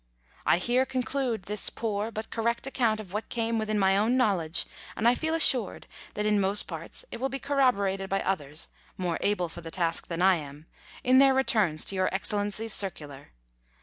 I 0.47 0.57
here 0.57 0.83
conclude 0.83 1.43
this 1.43 1.69
poor, 1.69 2.09
but 2.09 2.31
correct, 2.31 2.65
account 2.65 2.99
of 2.99 3.13
what 3.13 3.29
came 3.29 3.59
within 3.59 3.77
my 3.77 3.95
own 3.95 4.17
knowledge, 4.17 4.65
and 4.95 5.07
I 5.07 5.13
feel 5.13 5.35
assured 5.35 5.85
that 6.15 6.25
in 6.25 6.41
most 6.41 6.63
parts 6.63 7.05
it 7.11 7.19
will 7.19 7.29
bo, 7.29 7.37
corroborated 7.37 8.09
by 8.09 8.23
others 8.23 8.69
(more 8.97 9.19
able 9.21 9.47
for 9.47 9.61
the 9.61 9.69
task 9.69 10.07
than 10.07 10.23
I 10.23 10.37
am) 10.37 10.65
in 11.03 11.19
their 11.19 11.35
returns 11.35 11.85
to 11.85 11.95
Your 11.95 12.11
Excellency's 12.11 12.73
circular. 12.73 13.29